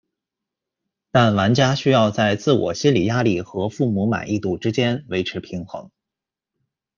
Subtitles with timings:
[1.11, 5.91] 但玩家需要在自我心理压力和父母满意度之间维持平衡。